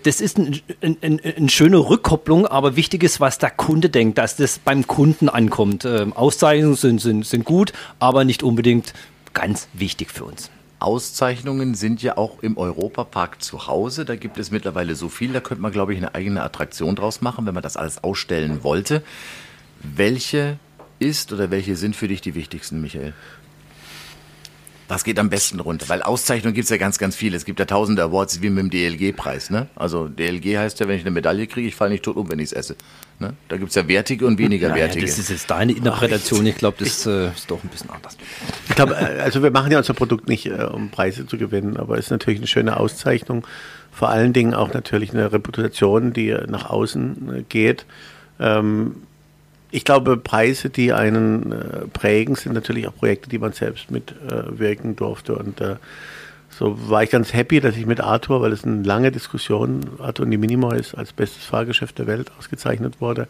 [0.05, 4.19] das ist ein, ein, ein, eine schöne Rückkopplung, aber wichtig ist, was der Kunde denkt,
[4.19, 5.85] dass das beim Kunden ankommt.
[5.85, 8.93] Ähm, Auszeichnungen sind, sind, sind gut, aber nicht unbedingt
[9.35, 10.51] ganz wichtig für uns.
[10.79, 14.05] Auszeichnungen sind ja auch im Europapark zu Hause.
[14.05, 17.23] Da gibt es mittlerweile so viel, da könnte man, glaube ich, eine eigene Attraktion draus
[17.23, 19.03] machen, wenn man das alles ausstellen wollte.
[19.83, 20.59] Welche
[20.99, 23.15] ist oder welche sind für dich die wichtigsten, Michael?
[24.89, 25.89] Was geht am besten runter?
[25.89, 27.37] Weil Auszeichnungen gibt es ja ganz, ganz viele.
[27.37, 29.51] Es gibt ja tausende Awards wie mit dem DLG-Preis.
[29.51, 29.69] Ne?
[29.75, 32.39] Also DLG heißt ja, wenn ich eine Medaille kriege, ich falle nicht tot um, wenn
[32.39, 32.77] ich es esse.
[33.19, 33.33] Ne?
[33.49, 35.07] Da gibt es ja wertige und weniger Naja, wertige.
[35.07, 36.45] das ist jetzt deine Interpretation.
[36.45, 38.17] Ich glaube, das äh, ist doch ein bisschen anders.
[38.69, 41.79] Ich glaube, äh, also wir machen ja unser Produkt nicht, äh, um Preise zu gewinnen,
[41.79, 43.47] aber es ist natürlich eine schöne Auszeichnung.
[43.91, 47.87] Vor allen Dingen auch natürlich eine Reputation, die nach außen äh, geht.
[48.39, 48.97] Ähm,
[49.71, 54.95] ich glaube, Preise, die einen äh, prägen, sind natürlich auch Projekte, die man selbst mitwirken
[54.95, 55.35] durfte.
[55.35, 55.77] Und äh,
[56.59, 60.25] so war ich ganz happy, dass ich mit Arthur, weil es eine lange Diskussion, Arthur
[60.25, 63.29] und die Minimoys als bestes Fahrgeschäft der Welt ausgezeichnet wurde.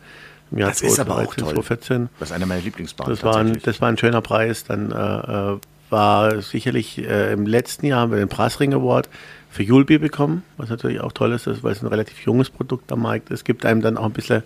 [0.53, 1.55] Im Jahr das ist aber auch 2013, toll.
[1.65, 2.09] 2014.
[2.21, 3.12] Das ist einer meiner Lieblingsbahnen.
[3.12, 4.62] Das war, ein, das war ein schöner Preis.
[4.62, 5.59] Dann äh, äh,
[5.91, 9.09] war sicherlich äh, im letzten Jahr haben wir den Preisring Award
[9.51, 13.03] für Julbi bekommen, was natürlich auch toll ist, weil es ein relativ junges Produkt am
[13.03, 13.45] Markt ist.
[13.45, 14.45] Gibt einem dann auch ein bisschen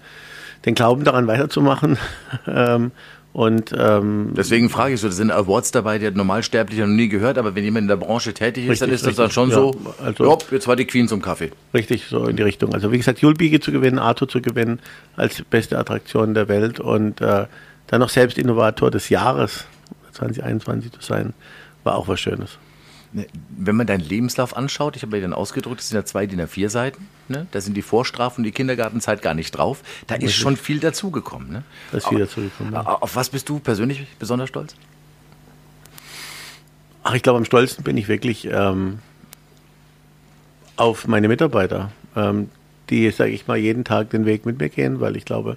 [0.64, 1.98] den Glauben daran weiterzumachen.
[3.32, 7.08] und ähm, Deswegen frage ich so, da sind Awards dabei, die hat Normalsterblicher noch nie
[7.08, 9.34] gehört, aber wenn jemand in der Branche tätig ist, dann Richtig, ist das dann richtig,
[9.34, 9.54] schon ja.
[9.54, 11.52] so, Also- ja, jetzt war die Queen zum Kaffee.
[11.72, 12.74] richtig so in die Richtung.
[12.74, 14.80] Also wie gesagt, Julbi zu gewinnen, Arthur zu gewinnen
[15.16, 17.46] als beste Attraktion der Welt und äh,
[17.86, 19.64] dann noch selbst Innovator des Jahres
[20.12, 21.32] 2021 zu sein,
[21.84, 22.58] war auch was Schönes.
[23.12, 26.26] Ne, Wenn man deinen Lebenslauf anschaut, ich habe mir den ausgedruckt, das sind ja zwei
[26.26, 27.46] DIN A4 Seiten, ne?
[27.50, 29.82] da sind die Vorstrafen, die Kindergartenzeit gar nicht drauf.
[30.06, 31.50] Da ist schon viel dazugekommen.
[31.50, 31.64] Ne?
[31.90, 32.82] Da ist viel dazugekommen, ja.
[32.82, 34.76] Auf was bist du persönlich besonders stolz?
[37.02, 39.00] Ach, ich glaube, am stolzesten bin ich wirklich ähm,
[40.76, 42.50] auf meine Mitarbeiter, ähm,
[42.90, 45.56] die, sage ich mal, jeden Tag den Weg mit mir gehen, weil ich glaube,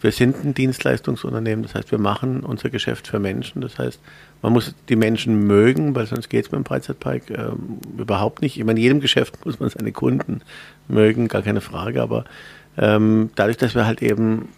[0.00, 1.62] wir sind ein Dienstleistungsunternehmen.
[1.62, 3.62] Das heißt, wir machen unser Geschäft für Menschen.
[3.62, 3.98] Das heißt,
[4.42, 8.58] man muss die Menschen mögen, weil sonst geht es mit dem Freizeitpark ähm, überhaupt nicht.
[8.58, 10.42] Ich meine, in jedem Geschäft muss man seine Kunden
[10.88, 12.02] mögen, gar keine Frage.
[12.02, 12.24] Aber
[12.76, 14.48] ähm, dadurch, dass wir halt eben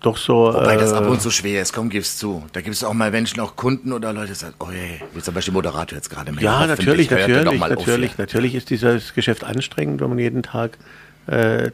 [0.00, 0.52] doch so.
[0.52, 2.44] Wobei das äh, ab und zu schwer ist, komm, gib's zu.
[2.52, 5.22] Da gibt es auch mal Menschen, auch Kunden oder Leute, die sagen, oh je, wie
[5.22, 6.32] zum Beispiel Moderator jetzt gerade.
[6.40, 8.22] Ja, Hoffentlich natürlich, doch natürlich, mal auf natürlich, hier.
[8.22, 10.78] natürlich ist dieses Geschäft anstrengend, wenn man jeden Tag
[11.26, 11.70] äh,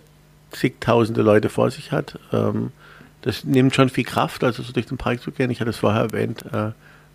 [0.54, 2.18] zigtausende Leute vor sich hat.
[2.32, 2.72] Ähm,
[3.22, 5.50] das nimmt schon viel Kraft, also so durch den Park zu gehen.
[5.50, 6.70] Ich hatte es vorher erwähnt, äh,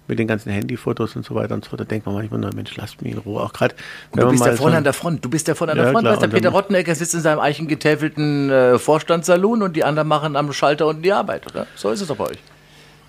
[0.07, 1.81] mit den ganzen Handyfotos und so weiter und so fort.
[1.81, 3.43] Da denkt man manchmal, nur, Mensch, lasst mich in Ruhe.
[3.43, 3.75] Auch gerade,
[4.09, 5.23] Und du bist ja vorne an der Front.
[5.23, 6.03] Du bist ja vorne an der Ja, Front.
[6.03, 10.35] klar, Weißt, der Peter Rottenegger sitzt in seinem eichengetäfelten äh, Vorstandssalon und die anderen machen
[10.35, 11.67] am Schalter unten die Arbeit, oder?
[11.75, 12.39] So ist es doch bei euch.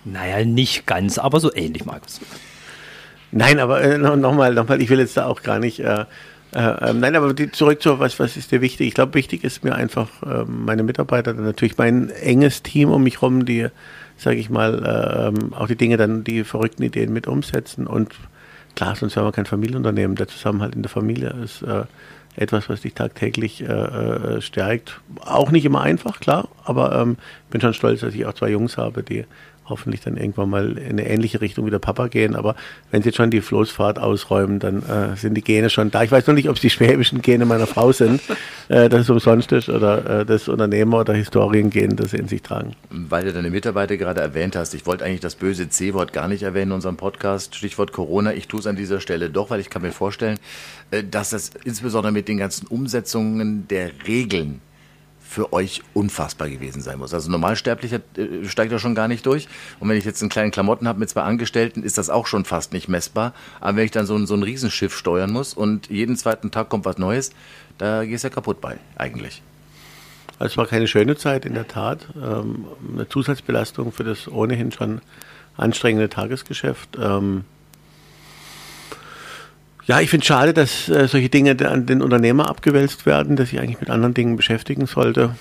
[0.04, 2.20] Naja, nicht ganz, aber so ähnlich, Markus.
[3.32, 5.80] Nein, aber äh, nochmal, noch mal, noch mal, ich will jetzt da auch gar nicht.
[5.80, 6.04] Äh,
[6.52, 8.88] äh, ähm, nein, aber die, zurück zu was, was ist dir wichtig?
[8.88, 13.04] Ich glaube, wichtig ist mir einfach äh, meine Mitarbeiter, dann natürlich mein enges Team um
[13.04, 13.68] mich rum, die,
[14.16, 17.86] sage ich mal, äh, auch die Dinge dann, die verrückten Ideen mit umsetzen.
[17.86, 18.14] Und
[18.74, 20.16] klar, sonst wäre man kein Familienunternehmen.
[20.16, 21.84] Der Zusammenhalt in der Familie ist äh,
[22.36, 25.00] etwas, was dich tagtäglich äh, stärkt.
[25.20, 27.16] Auch nicht immer einfach, klar, aber ähm,
[27.50, 29.24] bin schon stolz, dass ich auch zwei Jungs habe, die
[29.70, 32.36] hoffentlich dann irgendwann mal in eine ähnliche Richtung wie der Papa gehen.
[32.36, 32.54] Aber
[32.90, 36.02] wenn sie jetzt schon die Floßfahrt ausräumen, dann äh, sind die Gene schon da.
[36.02, 38.20] Ich weiß noch nicht, ob es die schwäbischen Gene meiner Frau sind,
[38.68, 42.42] äh, dass es umsonst ist, oder äh, das Unternehmer- oder Historiengehen, das sie in sich
[42.42, 42.74] tragen.
[42.90, 46.42] Weil du deine Mitarbeiter gerade erwähnt hast, ich wollte eigentlich das böse C-Wort gar nicht
[46.42, 48.34] erwähnen in unserem Podcast, Stichwort Corona.
[48.34, 50.38] Ich tue es an dieser Stelle doch, weil ich kann mir vorstellen,
[50.90, 54.60] äh, dass das insbesondere mit den ganzen Umsetzungen der Regeln
[55.30, 57.14] für euch unfassbar gewesen sein muss.
[57.14, 59.46] Also Normalsterblicher äh, steigt da schon gar nicht durch.
[59.78, 62.44] Und wenn ich jetzt einen kleinen Klamotten habe mit zwei Angestellten, ist das auch schon
[62.44, 63.32] fast nicht messbar.
[63.60, 66.68] Aber wenn ich dann so ein, so ein Riesenschiff steuern muss und jeden zweiten Tag
[66.68, 67.30] kommt was Neues,
[67.78, 69.40] da gehst du ja kaputt bei, eigentlich.
[70.40, 72.08] Also es war keine schöne Zeit, in der Tat.
[72.20, 75.00] Ähm, eine Zusatzbelastung für das ohnehin schon
[75.56, 76.98] anstrengende Tagesgeschäft.
[79.90, 83.44] Ja, ich finde es schade, dass äh, solche Dinge an den Unternehmer abgewälzt werden, der
[83.44, 85.34] sich eigentlich mit anderen Dingen beschäftigen sollte.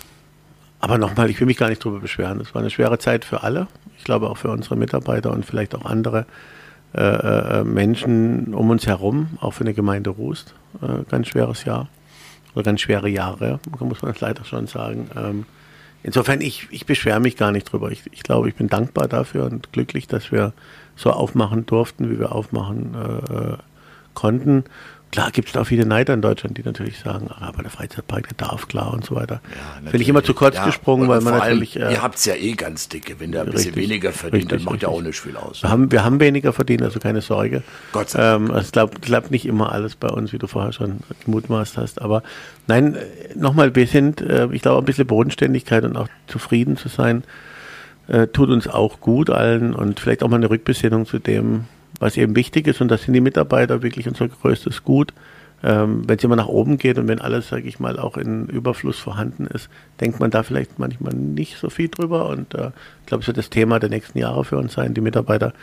[0.79, 2.41] Aber nochmal, ich will mich gar nicht darüber beschweren.
[2.41, 3.67] Es war eine schwere Zeit für alle.
[3.99, 6.25] Ich glaube auch für unsere Mitarbeiter und vielleicht auch andere
[6.95, 10.55] äh, äh, Menschen um uns herum, auch für eine Gemeinde Rust.
[10.81, 11.87] Äh, ganz schweres Jahr.
[12.55, 15.11] Oder ganz schwere Jahre, muss man leider schon sagen.
[15.15, 15.45] Ähm,
[16.01, 17.91] insofern, ich, ich beschwere mich gar nicht drüber.
[17.91, 20.53] Ich, ich glaube, ich bin dankbar dafür und glücklich, dass wir
[20.95, 23.57] so aufmachen durften, wie wir aufmachen äh, äh
[24.19, 24.65] konnten.
[25.11, 27.71] Klar gibt es da auch viele Neider in Deutschland, die natürlich sagen, ah, aber der
[27.71, 29.41] Freizeitpark, der darf klar und so weiter.
[29.83, 31.77] Ja, Bin ich immer zu kurz ja, gesprungen, weil man natürlich.
[31.77, 34.11] Allem, äh, ihr habt es ja eh ganz dicke, wenn der ein bisschen richtig, weniger
[34.11, 35.63] verdient, richtig, dann macht ja auch nicht viel aus.
[35.63, 37.63] Wir haben, wir haben weniger verdient, also keine Sorge.
[37.91, 38.49] Gott sei Dank.
[38.49, 42.01] Ähm, es klappt, klappt nicht immer alles bei uns, wie du vorher schon gemutmaßt hast.
[42.03, 42.21] Aber
[42.67, 43.05] nein, äh,
[43.35, 47.23] nochmal, wir sind, äh, ich glaube, ein bisschen Bodenständigkeit und auch zufrieden zu sein,
[48.09, 51.65] äh, tut uns auch gut allen und vielleicht auch mal eine Rückbesinnung zu dem,
[51.99, 55.13] was eben wichtig ist, und das sind die Mitarbeiter wirklich unser größtes Gut.
[55.61, 58.47] Ähm, wenn es immer nach oben geht und wenn alles, sage ich mal, auch in
[58.47, 62.29] Überfluss vorhanden ist, denkt man da vielleicht manchmal nicht so viel drüber.
[62.29, 65.01] Und äh, ich glaube, es wird das Thema der nächsten Jahre für uns sein, die
[65.01, 65.53] Mitarbeiter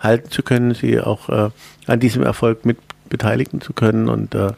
[0.00, 1.50] halten zu können, sie auch äh,
[1.86, 2.78] an diesem Erfolg mit
[3.10, 4.52] beteiligen zu können und äh,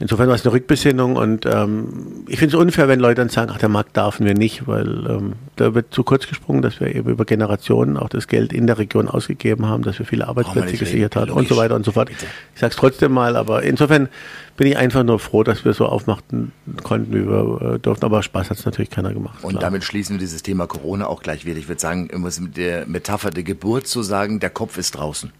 [0.00, 3.52] Insofern war es eine Rückbesinnung und ähm, ich finde es unfair, wenn Leute dann sagen,
[3.54, 6.94] ach, der Markt darf wir nicht, weil ähm, da wird zu kurz gesprungen, dass wir
[6.94, 10.78] eben über Generationen auch das Geld in der Region ausgegeben haben, dass wir viele Arbeitsplätze
[10.78, 12.08] gesichert haben und so weiter und so fort.
[12.08, 12.24] Bitte.
[12.54, 14.08] Ich sage es trotzdem mal, aber insofern
[14.56, 18.06] bin ich einfach nur froh, dass wir so aufmachen konnten, wie wir äh, durften.
[18.06, 19.44] Aber Spaß hat es natürlich keiner gemacht.
[19.44, 19.60] Und klar.
[19.60, 21.58] damit schließen wir dieses Thema Corona auch gleich wieder.
[21.58, 25.30] Ich würde sagen, irgendwas mit der Metapher der Geburt zu sagen, der Kopf ist draußen.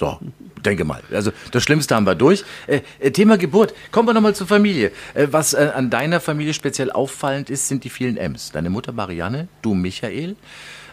[0.00, 0.18] So,
[0.64, 1.02] denke mal.
[1.12, 2.42] Also das Schlimmste haben wir durch.
[2.66, 3.74] Äh, äh Thema Geburt.
[3.92, 4.92] Kommen wir nochmal zur Familie.
[5.12, 8.50] Äh, was äh, an deiner Familie speziell auffallend ist, sind die vielen M's.
[8.50, 10.36] Deine Mutter Marianne, du Michael,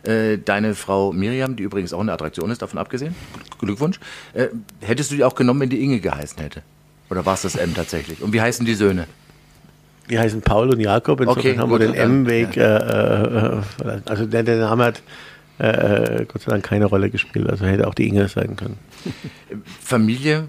[0.03, 3.15] äh, deine Frau Miriam, die übrigens auch eine Attraktion ist, davon abgesehen.
[3.59, 3.97] Glückwunsch.
[4.33, 4.47] Äh,
[4.81, 6.61] hättest du die auch genommen, wenn die Inge geheißen hätte?
[7.09, 8.21] Oder war es das M tatsächlich?
[8.21, 9.07] Und wie heißen die Söhne?
[10.09, 11.21] Die heißen Paul und Jakob.
[11.21, 12.57] Insofern okay, haben wir den M-Weg.
[12.57, 13.63] Ja.
[14.03, 15.01] also der, der Name hat
[15.59, 17.49] äh, Gott sei Dank keine Rolle gespielt.
[17.49, 18.77] Also hätte auch die Inge sein können.
[19.81, 20.47] Familie,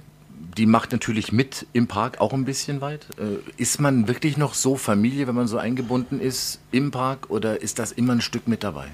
[0.56, 3.06] die macht natürlich mit im Park auch ein bisschen weit.
[3.18, 7.62] Äh, ist man wirklich noch so Familie, wenn man so eingebunden ist im Park oder
[7.62, 8.88] ist das immer ein Stück mit dabei?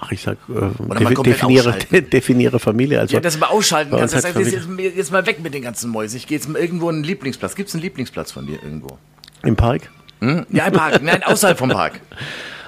[0.00, 1.72] Ach, ich sag, äh, definiere,
[2.12, 3.00] definiere Familie.
[3.00, 4.14] Also ja, das mal ausschalten kannst.
[4.14, 6.16] Das heißt, jetzt, jetzt, mal weg mit den ganzen Mäusen.
[6.18, 7.56] Ich gehe jetzt mal irgendwo einen Lieblingsplatz.
[7.56, 8.98] Gibt es einen Lieblingsplatz von dir irgendwo?
[9.42, 9.90] Im Park?
[10.20, 10.46] Hm?
[10.50, 11.02] Ja, im Park.
[11.02, 12.00] Nein, außerhalb vom Park.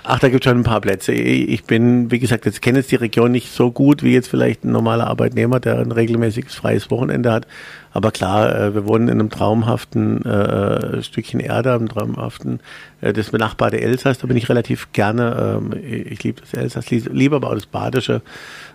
[0.02, 1.12] Ach, da gibt es schon ein paar Plätze.
[1.12, 4.64] Ich bin, wie gesagt, jetzt kenne jetzt die Region nicht so gut wie jetzt vielleicht
[4.64, 7.46] ein normaler Arbeitnehmer, der ein regelmäßiges freies Wochenende hat.
[7.92, 12.60] Aber klar, äh, wir wohnen in einem traumhaften äh, Stückchen Erde, einem traumhaften,
[13.00, 14.18] äh, das benachbarte Elsass.
[14.18, 15.60] Da bin ich relativ gerne.
[15.60, 18.22] Ähm, ich liebe das Elsass, liebe aber auch das Badische.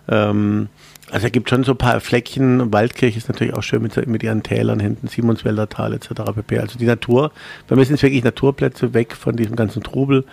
[0.08, 0.70] Ähm,
[1.12, 2.74] also es gibt schon so ein paar Fleckchen.
[2.74, 6.10] Waldkirche ist natürlich auch schön mit, mit ihren Tälern hinten, Simonswälder Tal etc.
[6.36, 6.60] pp.
[6.60, 7.32] Also die Natur,
[7.70, 10.26] mir sind es wirklich Naturplätze weg von diesem ganzen Trubel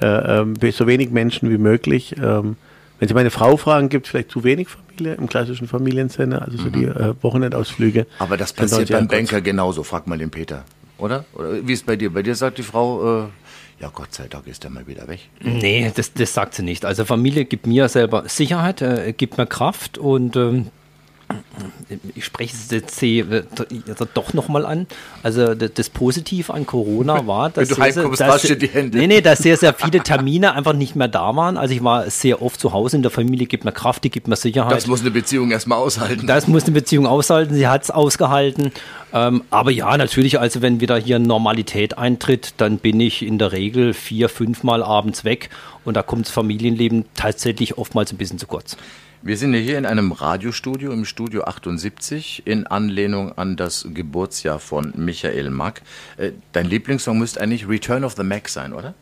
[0.00, 2.14] äh, ähm, so wenig Menschen wie möglich.
[2.22, 2.56] Ähm,
[2.98, 6.56] wenn Sie meine Frau fragen, gibt es vielleicht zu wenig Familie im klassischen Familiensinne, also
[6.56, 6.72] so mhm.
[6.72, 8.06] die äh, Wochenendausflüge.
[8.18, 10.64] Aber das passiert beim Banker genauso, frag mal den Peter,
[10.98, 11.24] oder?
[11.34, 12.12] Oder wie ist es bei dir?
[12.12, 13.28] Bei dir sagt die Frau, äh,
[13.80, 15.20] ja Gott sei Dank ist er mal wieder weg.
[15.42, 16.84] Nee, das, das sagt sie nicht.
[16.86, 20.68] Also Familie gibt mir selber Sicherheit, äh, gibt mir Kraft und ähm,
[22.14, 23.02] ich spreche es jetzt
[24.14, 24.86] doch nochmal an.
[25.22, 28.98] Also das Positive an Corona war, dass, Wenn du heimkommst, dass, dass, die Hände.
[28.98, 31.56] Nee, nee, dass sehr, sehr viele Termine einfach nicht mehr da waren.
[31.56, 34.28] Also ich war sehr oft zu Hause in der Familie, gibt mir Kraft, die gibt
[34.28, 34.72] mir Sicherheit.
[34.72, 36.26] Das muss eine Beziehung erstmal aushalten.
[36.26, 38.72] Das muss eine Beziehung aushalten, sie hat es ausgehalten.
[39.12, 43.52] Ähm, aber ja, natürlich, also wenn wieder hier Normalität eintritt, dann bin ich in der
[43.52, 45.50] Regel vier, fünfmal abends weg
[45.84, 48.76] und da kommt das Familienleben tatsächlich oftmals ein bisschen zu kurz.
[49.26, 54.92] Wir sind hier in einem Radiostudio, im Studio 78, in Anlehnung an das Geburtsjahr von
[54.94, 55.82] Michael Mack.
[56.16, 58.94] Äh, dein Lieblingssong müsste eigentlich Return of the Mac sein, oder?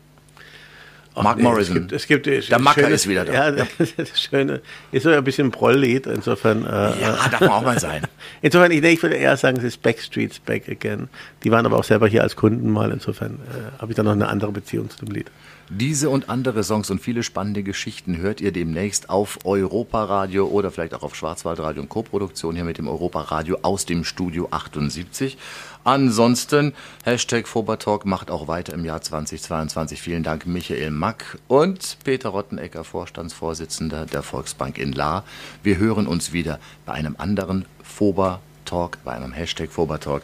[1.15, 1.87] Mark nee, Morrison.
[1.91, 3.51] Es gibt, es gibt der Macker ist wieder da.
[3.51, 4.61] Ja, das, das Schöne.
[4.91, 6.65] Ist so ein bisschen ein Prolllied, insofern.
[6.65, 8.01] Äh, ja, darf man auch mal sein.
[8.41, 11.07] insofern, ich, ich würde eher sagen, es ist Backstreet's Back Again.
[11.43, 14.13] Die waren aber auch selber hier als Kunden mal, insofern äh, habe ich da noch
[14.13, 15.29] eine andere Beziehung zu dem Lied.
[15.69, 20.93] Diese und andere Songs und viele spannende Geschichten hört ihr demnächst auf Europa-Radio oder vielleicht
[20.93, 25.39] auch auf Schwarzwaldradio und Co-Produktion hier mit dem Europa-Radio aus dem Studio 78.
[25.83, 26.73] Ansonsten,
[27.03, 29.99] Hashtag Fobertalk macht auch weiter im Jahr 2022.
[29.99, 35.23] Vielen Dank Michael Mack und Peter Rottenecker, Vorstandsvorsitzender der Volksbank in La.
[35.63, 40.21] Wir hören uns wieder bei einem anderen Fober Talk bei einem Hashtag Foba Talk.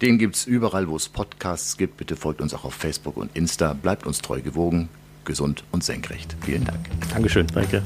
[0.00, 1.96] Den gibt's überall, wo es Podcasts gibt.
[1.96, 3.72] Bitte folgt uns auch auf Facebook und Insta.
[3.72, 4.88] Bleibt uns treu gewogen,
[5.24, 6.36] gesund und senkrecht.
[6.44, 6.78] Vielen Dank.
[7.12, 7.46] Dankeschön.
[7.48, 7.82] Danke.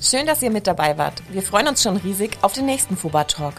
[0.00, 1.22] Schön, dass ihr mit dabei wart.
[1.30, 3.54] Wir freuen uns schon riesig auf den nächsten Fuba Talk.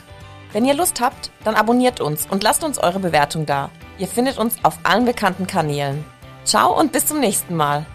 [0.54, 3.70] Wenn ihr Lust habt, dann abonniert uns und lasst uns eure Bewertung da.
[4.00, 6.06] Ihr findet uns auf allen bekannten Kanälen.
[6.46, 7.86] Ciao und bis zum nächsten Mal.